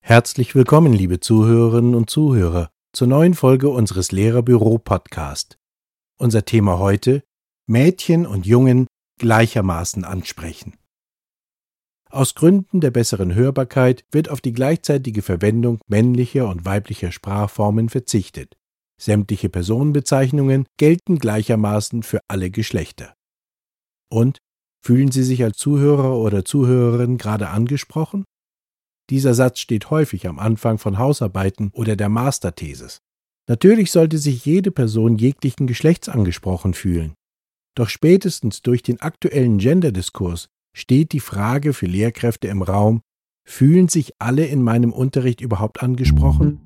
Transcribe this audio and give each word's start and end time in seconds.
Herzlich 0.00 0.56
willkommen, 0.56 0.92
liebe 0.92 1.20
Zuhörerinnen 1.20 1.94
und 1.94 2.10
Zuhörer, 2.10 2.70
zur 2.92 3.06
neuen 3.06 3.34
Folge 3.34 3.68
unseres 3.68 4.10
Lehrerbüro-Podcast. 4.10 5.56
Unser 6.18 6.44
Thema 6.44 6.80
heute: 6.80 7.22
Mädchen 7.68 8.26
und 8.26 8.44
Jungen 8.44 8.88
gleichermaßen 9.20 10.04
ansprechen. 10.04 10.74
Aus 12.10 12.34
Gründen 12.34 12.80
der 12.80 12.90
besseren 12.90 13.36
Hörbarkeit 13.36 14.04
wird 14.10 14.30
auf 14.30 14.40
die 14.40 14.52
gleichzeitige 14.52 15.22
Verwendung 15.22 15.78
männlicher 15.86 16.48
und 16.48 16.64
weiblicher 16.64 17.12
Sprachformen 17.12 17.88
verzichtet. 17.88 18.56
Sämtliche 19.00 19.48
Personenbezeichnungen 19.48 20.66
gelten 20.76 21.18
gleichermaßen 21.18 22.02
für 22.02 22.20
alle 22.28 22.50
Geschlechter. 22.50 23.14
Und 24.10 24.38
fühlen 24.84 25.12
Sie 25.12 25.22
sich 25.22 25.44
als 25.44 25.56
Zuhörer 25.56 26.16
oder 26.16 26.44
Zuhörerin 26.44 27.16
gerade 27.18 27.48
angesprochen? 27.48 28.24
Dieser 29.10 29.34
Satz 29.34 29.60
steht 29.60 29.90
häufig 29.90 30.26
am 30.26 30.38
Anfang 30.38 30.78
von 30.78 30.98
Hausarbeiten 30.98 31.70
oder 31.72 31.96
der 31.96 32.08
Masterthesis. 32.08 32.98
Natürlich 33.48 33.90
sollte 33.90 34.18
sich 34.18 34.44
jede 34.44 34.70
Person 34.70 35.16
jeglichen 35.16 35.66
Geschlechts 35.66 36.08
angesprochen 36.08 36.74
fühlen. 36.74 37.14
Doch 37.74 37.88
spätestens 37.88 38.60
durch 38.60 38.82
den 38.82 39.00
aktuellen 39.00 39.58
Genderdiskurs 39.58 40.48
steht 40.76 41.12
die 41.12 41.20
Frage 41.20 41.72
für 41.72 41.86
Lehrkräfte 41.86 42.48
im 42.48 42.62
Raum, 42.62 43.00
fühlen 43.46 43.88
sich 43.88 44.12
alle 44.18 44.44
in 44.44 44.62
meinem 44.62 44.92
Unterricht 44.92 45.40
überhaupt 45.40 45.82
angesprochen? 45.82 46.60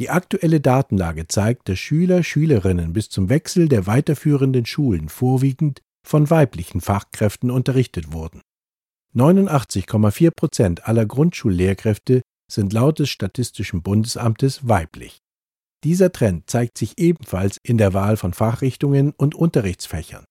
Die 0.00 0.08
aktuelle 0.08 0.60
Datenlage 0.60 1.28
zeigt, 1.28 1.68
dass 1.68 1.78
Schüler, 1.78 2.22
Schülerinnen 2.22 2.92
bis 2.92 3.10
zum 3.10 3.28
Wechsel 3.28 3.68
der 3.68 3.86
weiterführenden 3.86 4.64
Schulen 4.64 5.08
vorwiegend 5.08 5.82
von 6.06 6.30
weiblichen 6.30 6.80
Fachkräften 6.80 7.50
unterrichtet 7.50 8.12
wurden. 8.12 8.40
89,4 9.14 10.30
Prozent 10.30 10.88
aller 10.88 11.04
Grundschullehrkräfte 11.04 12.22
sind 12.50 12.72
laut 12.72 12.98
des 12.98 13.10
Statistischen 13.10 13.82
Bundesamtes 13.82 14.66
weiblich. 14.66 15.18
Dieser 15.84 16.12
Trend 16.12 16.48
zeigt 16.48 16.78
sich 16.78 16.98
ebenfalls 16.98 17.58
in 17.62 17.78
der 17.78 17.94
Wahl 17.94 18.16
von 18.16 18.32
Fachrichtungen 18.32 19.12
und 19.16 19.34
Unterrichtsfächern. 19.34 20.24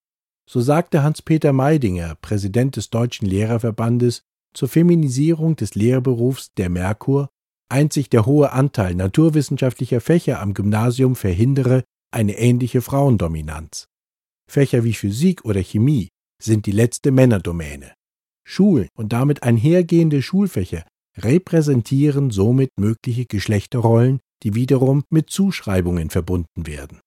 So 0.49 0.61
sagte 0.61 1.03
Hans-Peter 1.03 1.53
Meidinger, 1.53 2.15
Präsident 2.15 2.75
des 2.75 2.89
Deutschen 2.89 3.27
Lehrerverbandes, 3.27 4.23
zur 4.53 4.67
Feminisierung 4.67 5.55
des 5.55 5.75
Lehrberufs 5.75 6.53
der 6.55 6.69
Merkur, 6.69 7.29
einzig 7.69 8.09
der 8.09 8.25
hohe 8.25 8.51
Anteil 8.51 8.95
naturwissenschaftlicher 8.95 10.01
Fächer 10.01 10.41
am 10.41 10.53
Gymnasium 10.53 11.15
verhindere 11.15 11.83
eine 12.11 12.37
ähnliche 12.37 12.81
Frauendominanz. 12.81 13.87
Fächer 14.49 14.83
wie 14.83 14.93
Physik 14.93 15.45
oder 15.45 15.61
Chemie 15.61 16.09
sind 16.41 16.65
die 16.65 16.71
letzte 16.71 17.11
Männerdomäne. 17.11 17.93
Schulen 18.45 18.87
und 18.95 19.13
damit 19.13 19.43
einhergehende 19.43 20.21
Schulfächer 20.21 20.83
repräsentieren 21.17 22.31
somit 22.31 22.71
mögliche 22.79 23.25
Geschlechterrollen, 23.25 24.19
die 24.43 24.55
wiederum 24.55 25.03
mit 25.09 25.29
Zuschreibungen 25.29 26.09
verbunden 26.09 26.65
werden. 26.65 26.99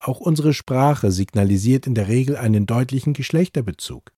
Auch 0.00 0.20
unsere 0.20 0.52
Sprache 0.52 1.12
signalisiert 1.12 1.86
in 1.86 1.94
der 1.94 2.08
Regel 2.08 2.36
einen 2.36 2.66
deutlichen 2.66 3.12
Geschlechterbezug. 3.14 4.12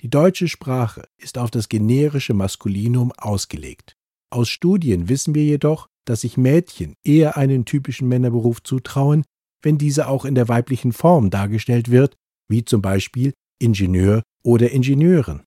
Die 0.00 0.10
deutsche 0.10 0.46
Sprache 0.46 1.08
ist 1.16 1.38
auf 1.38 1.50
das 1.50 1.68
generische 1.68 2.34
Maskulinum 2.34 3.12
ausgelegt. 3.12 3.96
Aus 4.32 4.48
Studien 4.48 5.10
wissen 5.10 5.34
wir 5.34 5.44
jedoch, 5.44 5.88
dass 6.06 6.22
sich 6.22 6.38
Mädchen 6.38 6.94
eher 7.04 7.36
einen 7.36 7.66
typischen 7.66 8.08
Männerberuf 8.08 8.62
zutrauen, 8.62 9.24
wenn 9.60 9.76
dieser 9.76 10.08
auch 10.08 10.24
in 10.24 10.34
der 10.34 10.48
weiblichen 10.48 10.94
Form 10.94 11.28
dargestellt 11.28 11.90
wird, 11.90 12.16
wie 12.48 12.64
zum 12.64 12.80
Beispiel 12.80 13.34
Ingenieur 13.60 14.22
oder 14.42 14.70
Ingenieurin. 14.70 15.42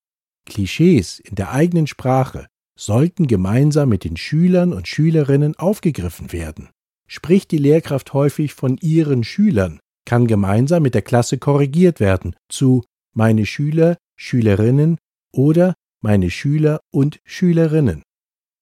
Klischees 0.47 1.19
in 1.19 1.35
der 1.35 1.53
eigenen 1.53 1.87
Sprache 1.87 2.47
sollten 2.79 3.27
gemeinsam 3.27 3.89
mit 3.89 4.05
den 4.05 4.17
Schülern 4.17 4.73
und 4.73 4.89
Schülerinnen 4.89 5.57
aufgegriffen 5.57 6.33
werden. 6.33 6.71
Spricht 7.07 7.51
die 7.51 7.59
Lehrkraft 7.59 8.13
häufig 8.13 8.55
von 8.55 8.77
ihren 8.79 9.25
Schülern, 9.25 9.81
kann 10.09 10.27
gemeinsam 10.27 10.83
mit 10.83 10.95
der 10.95 11.03
Klasse 11.03 11.37
korrigiert 11.37 12.01
werden 12.01 12.35
zu 12.49 12.83
meine 13.15 13.45
Schüler, 13.45 13.99
Schülerinnen 14.17 14.97
oder 15.35 15.75
meine 16.01 16.31
Schüler 16.31 16.81
und 16.91 17.21
Schülerinnen. 17.27 18.03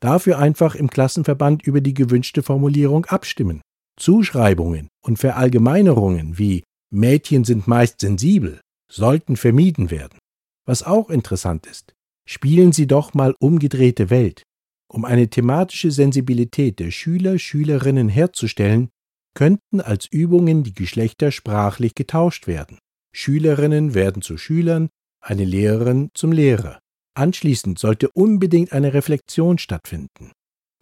Dafür 0.00 0.40
einfach 0.40 0.74
im 0.74 0.90
Klassenverband 0.90 1.62
über 1.64 1.80
die 1.80 1.94
gewünschte 1.94 2.42
Formulierung 2.42 3.04
abstimmen. 3.04 3.62
Zuschreibungen 3.96 4.88
und 5.02 5.20
Verallgemeinerungen 5.20 6.36
wie 6.36 6.64
Mädchen 6.92 7.44
sind 7.44 7.68
meist 7.68 8.00
sensibel 8.00 8.60
sollten 8.90 9.36
vermieden 9.36 9.92
werden. 9.92 10.18
Was 10.66 10.82
auch 10.82 11.10
interessant 11.10 11.66
ist, 11.66 11.94
spielen 12.28 12.72
Sie 12.72 12.88
doch 12.88 13.14
mal 13.14 13.36
umgedrehte 13.38 14.10
Welt. 14.10 14.42
Um 14.88 15.04
eine 15.04 15.30
thematische 15.30 15.92
Sensibilität 15.92 16.80
der 16.80 16.90
Schüler, 16.90 17.38
Schülerinnen 17.38 18.08
herzustellen, 18.08 18.88
könnten 19.36 19.80
als 19.80 20.06
Übungen 20.06 20.64
die 20.64 20.72
Geschlechter 20.72 21.30
sprachlich 21.30 21.94
getauscht 21.94 22.48
werden. 22.48 22.78
Schülerinnen 23.14 23.94
werden 23.94 24.22
zu 24.22 24.38
Schülern, 24.38 24.88
eine 25.20 25.44
Lehrerin 25.44 26.10
zum 26.14 26.32
Lehrer. 26.32 26.80
Anschließend 27.14 27.78
sollte 27.78 28.10
unbedingt 28.10 28.72
eine 28.72 28.94
Reflexion 28.94 29.58
stattfinden. 29.58 30.32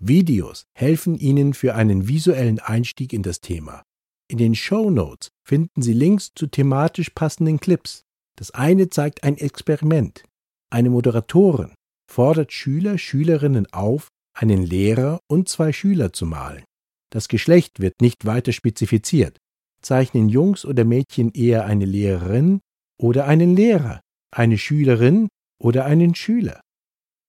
Videos 0.00 0.64
helfen 0.72 1.16
Ihnen 1.16 1.52
für 1.52 1.74
einen 1.74 2.08
visuellen 2.08 2.60
Einstieg 2.60 3.12
in 3.12 3.22
das 3.22 3.40
Thema. 3.40 3.82
In 4.28 4.38
den 4.38 4.54
Show 4.54 4.88
Notes 4.88 5.28
finden 5.46 5.82
Sie 5.82 5.92
Links 5.92 6.32
zu 6.34 6.46
thematisch 6.46 7.10
passenden 7.10 7.58
Clips. 7.58 8.02
Das 8.36 8.52
eine 8.52 8.88
zeigt 8.88 9.24
ein 9.24 9.36
Experiment. 9.36 10.24
Eine 10.70 10.90
Moderatorin 10.90 11.74
fordert 12.10 12.52
Schüler, 12.52 12.98
Schülerinnen 12.98 13.66
auf, 13.72 14.08
einen 14.36 14.64
Lehrer 14.64 15.20
und 15.28 15.48
zwei 15.48 15.72
Schüler 15.72 16.12
zu 16.12 16.26
malen. 16.26 16.64
Das 17.14 17.28
Geschlecht 17.28 17.78
wird 17.78 18.00
nicht 18.00 18.26
weiter 18.26 18.52
spezifiziert. 18.52 19.38
Zeichnen 19.80 20.28
Jungs 20.28 20.64
oder 20.64 20.84
Mädchen 20.84 21.30
eher 21.30 21.64
eine 21.64 21.84
Lehrerin 21.84 22.60
oder 23.00 23.26
einen 23.28 23.54
Lehrer, 23.54 24.00
eine 24.34 24.58
Schülerin 24.58 25.28
oder 25.62 25.84
einen 25.84 26.16
Schüler? 26.16 26.60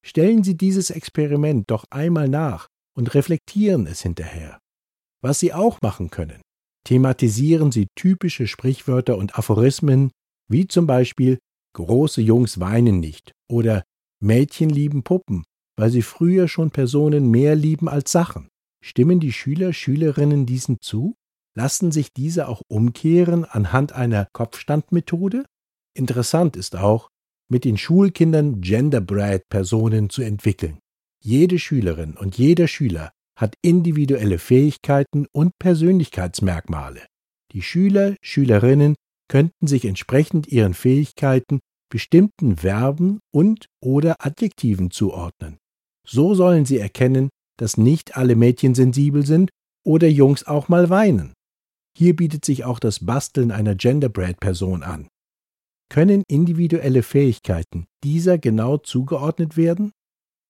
Stellen 0.03 0.43
Sie 0.43 0.57
dieses 0.57 0.89
Experiment 0.89 1.69
doch 1.69 1.85
einmal 1.91 2.27
nach 2.27 2.67
und 2.97 3.13
reflektieren 3.13 3.85
es 3.85 4.01
hinterher. 4.01 4.57
Was 5.21 5.39
Sie 5.39 5.53
auch 5.53 5.79
machen 5.81 6.09
können, 6.09 6.41
thematisieren 6.83 7.71
sie 7.71 7.87
typische 7.95 8.47
Sprichwörter 8.47 9.17
und 9.17 9.37
Aphorismen, 9.37 10.09
wie 10.49 10.67
zum 10.67 10.87
Beispiel 10.87 11.37
große 11.73 12.21
Jungs 12.21 12.59
weinen 12.59 12.99
nicht 12.99 13.33
oder 13.51 13.83
Mädchen 14.19 14.69
lieben 14.69 15.03
Puppen, 15.03 15.43
weil 15.77 15.91
sie 15.91 16.01
früher 16.01 16.47
schon 16.47 16.71
Personen 16.71 17.29
mehr 17.29 17.55
lieben 17.55 17.87
als 17.87 18.11
Sachen. 18.11 18.47
Stimmen 18.87 19.19
die 19.19 19.31
Schüler, 19.31 19.73
Schülerinnen 19.73 20.45
diesen 20.45 20.79
zu? 20.79 21.15
Lassen 21.55 21.91
sich 21.91 22.13
diese 22.13 22.47
auch 22.47 22.61
umkehren 22.67 23.43
anhand 23.43 23.93
einer 23.93 24.27
Kopfstandmethode? 24.31 25.43
Interessant 25.95 26.55
ist 26.55 26.75
auch, 26.75 27.09
mit 27.49 27.65
den 27.65 27.79
Schulkindern 27.79 28.61
Genderbread-Personen 28.61 30.11
zu 30.11 30.21
entwickeln. 30.21 30.77
Jede 31.19 31.57
Schülerin 31.57 32.15
und 32.15 32.37
jeder 32.37 32.67
Schüler 32.67 33.11
hat 33.35 33.55
individuelle 33.63 34.37
Fähigkeiten 34.37 35.25
und 35.31 35.57
Persönlichkeitsmerkmale. 35.57 37.07
Die 37.53 37.63
Schüler, 37.63 38.15
Schülerinnen 38.21 38.93
könnten 39.27 39.65
sich 39.65 39.85
entsprechend 39.85 40.45
ihren 40.45 40.75
Fähigkeiten 40.75 41.59
bestimmten 41.89 42.57
Verben 42.57 43.19
und 43.33 43.65
oder 43.81 44.17
Adjektiven 44.19 44.91
zuordnen. 44.91 45.57
So 46.05 46.35
sollen 46.35 46.65
sie 46.65 46.77
erkennen, 46.77 47.29
dass 47.57 47.77
nicht 47.77 48.17
alle 48.17 48.35
Mädchen 48.35 48.75
sensibel 48.75 49.25
sind 49.25 49.49
oder 49.85 50.07
Jungs 50.07 50.45
auch 50.45 50.67
mal 50.67 50.89
weinen. 50.89 51.33
Hier 51.97 52.15
bietet 52.15 52.43
sich 52.43 52.65
auch 52.65 52.79
das 52.79 53.05
Basteln 53.05 53.51
einer 53.51 53.75
Genderbread-Person 53.75 54.83
an. 54.83 55.07
Können 55.89 56.23
individuelle 56.27 57.03
Fähigkeiten 57.03 57.85
dieser 58.03 58.37
genau 58.37 58.77
zugeordnet 58.77 59.55
werden? 59.55 59.91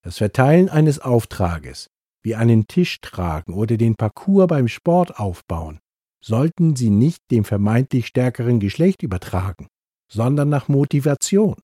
Das 0.02 0.18
Verteilen 0.18 0.68
eines 0.68 0.98
Auftrages, 0.98 1.88
wie 2.22 2.34
einen 2.34 2.66
Tisch 2.66 3.00
tragen 3.00 3.54
oder 3.54 3.76
den 3.76 3.94
Parcours 3.94 4.48
beim 4.48 4.68
Sport 4.68 5.18
aufbauen, 5.18 5.78
sollten 6.24 6.74
Sie 6.74 6.90
nicht 6.90 7.22
dem 7.30 7.44
vermeintlich 7.44 8.06
stärkeren 8.08 8.58
Geschlecht 8.58 9.02
übertragen, 9.02 9.68
sondern 10.10 10.48
nach 10.48 10.68
Motivation. 10.68 11.56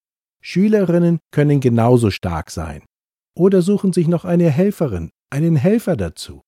Schülerinnen 0.44 1.18
können 1.32 1.60
genauso 1.60 2.10
stark 2.10 2.50
sein. 2.50 2.84
Oder 3.34 3.62
suchen 3.62 3.92
sich 3.92 4.08
noch 4.08 4.24
eine 4.24 4.50
Helferin, 4.50 5.10
einen 5.32 5.56
Helfer 5.56 5.96
dazu. 5.96 6.42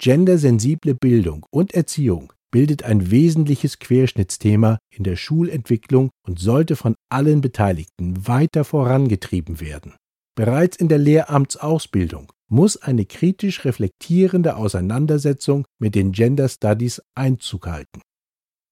Gendersensible 0.00 0.94
Bildung 0.94 1.46
und 1.50 1.74
Erziehung 1.74 2.32
bildet 2.50 2.82
ein 2.82 3.10
wesentliches 3.10 3.78
Querschnittsthema 3.78 4.78
in 4.94 5.04
der 5.04 5.16
Schulentwicklung 5.16 6.10
und 6.26 6.38
sollte 6.38 6.76
von 6.76 6.94
allen 7.10 7.40
Beteiligten 7.40 8.26
weiter 8.26 8.64
vorangetrieben 8.64 9.60
werden. 9.60 9.94
Bereits 10.36 10.76
in 10.76 10.88
der 10.88 10.98
Lehramtsausbildung 10.98 12.32
muss 12.50 12.76
eine 12.76 13.04
kritisch 13.04 13.64
reflektierende 13.64 14.56
Auseinandersetzung 14.56 15.66
mit 15.78 15.94
den 15.94 16.12
Gender 16.12 16.48
Studies 16.48 17.02
Einzug 17.14 17.66
halten. 17.66 18.00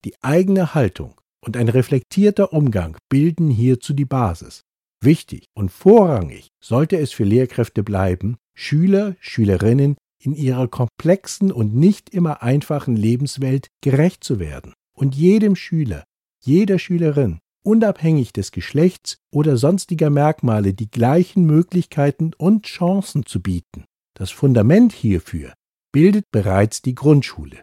Die 0.05 0.15
eigene 0.23 0.75
Haltung 0.75 1.21
und 1.45 1.57
ein 1.57 1.69
reflektierter 1.69 2.53
Umgang 2.53 2.97
bilden 3.09 3.51
hierzu 3.51 3.93
die 3.93 4.05
Basis. 4.05 4.63
Wichtig 5.03 5.47
und 5.55 5.71
vorrangig 5.71 6.49
sollte 6.63 6.97
es 6.97 7.13
für 7.13 7.25
Lehrkräfte 7.25 7.83
bleiben, 7.83 8.37
Schüler, 8.57 9.15
Schülerinnen 9.21 9.97
in 10.19 10.35
ihrer 10.35 10.67
komplexen 10.67 11.53
und 11.53 11.75
nicht 11.75 12.11
immer 12.11 12.43
einfachen 12.43 12.97
Lebenswelt 12.97 13.69
gerecht 13.83 14.25
zu 14.25 14.41
werden 14.41 14.73
und 14.97 15.15
jedem 15.15 15.55
Schüler, 15.55 16.05
jeder 16.43 16.79
Schülerin, 16.79 17.39
unabhängig 17.63 18.33
des 18.33 18.53
Geschlechts 18.53 19.19
oder 19.31 19.57
sonstiger 19.59 20.09
Merkmale 20.09 20.73
die 20.73 20.91
gleichen 20.91 21.45
Möglichkeiten 21.45 22.33
und 22.39 22.65
Chancen 22.65 23.27
zu 23.27 23.43
bieten. 23.43 23.85
Das 24.15 24.31
Fundament 24.31 24.93
hierfür 24.93 25.53
bildet 25.93 26.25
bereits 26.33 26.81
die 26.81 26.95
Grundschule. 26.95 27.63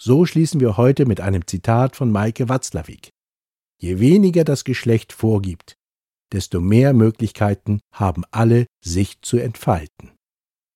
So 0.00 0.24
schließen 0.24 0.60
wir 0.60 0.76
heute 0.76 1.04
mit 1.04 1.20
einem 1.20 1.46
Zitat 1.46 1.96
von 1.96 2.10
Maike 2.10 2.48
Watzlawick. 2.48 3.10
Je 3.80 4.00
weniger 4.00 4.44
das 4.44 4.64
Geschlecht 4.64 5.12
vorgibt, 5.12 5.76
desto 6.32 6.60
mehr 6.60 6.92
Möglichkeiten 6.92 7.80
haben 7.92 8.24
alle, 8.30 8.66
sich 8.84 9.20
zu 9.22 9.38
entfalten. 9.38 10.12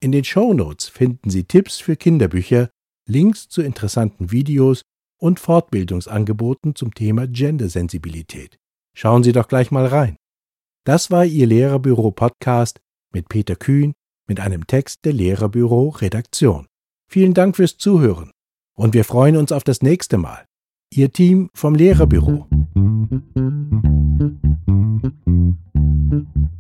In 0.01 0.13
den 0.13 0.25
Show 0.25 0.53
Notes 0.53 0.89
finden 0.89 1.31
Sie 1.31 1.45
Tipps 1.45 1.79
für 1.79 1.97
Kinderbücher, 1.97 2.71
Links 3.09 3.49
zu 3.49 3.63
interessanten 3.63 4.33
Videos 4.33 4.83
und 5.21 5.39
Fortbildungsangeboten 5.39 6.75
zum 6.75 6.95
Thema 6.95 7.29
Gendersensibilität. 7.29 8.59
Schauen 8.97 9.23
Sie 9.23 9.33
doch 9.33 9.49
gleich 9.49 9.71
mal 9.71 9.87
rein. 9.87 10.17
Das 10.85 11.11
war 11.11 11.25
Ihr 11.25 11.47
Lehrerbüro 11.47 12.11
Podcast 12.11 12.81
mit 13.13 13.29
Peter 13.29 13.55
Kühn 13.55 13.93
mit 14.27 14.41
einem 14.41 14.67
Text 14.67 15.05
der 15.05 15.13
Lehrerbüro 15.13 15.91
Redaktion. 15.91 16.67
Vielen 17.09 17.35
Dank 17.35 17.57
fürs 17.57 17.77
Zuhören 17.77 18.33
und 18.75 18.95
wir 18.95 19.05
freuen 19.05 19.37
uns 19.37 19.53
auf 19.53 19.65
das 19.65 19.83
nächste 19.83 20.19
Mal. 20.19 20.45
Ihr 20.93 21.13
Team 21.13 21.49
vom 21.55 21.75
Lehrerbüro. 21.75 22.49
Mm-hmm. 26.13 26.52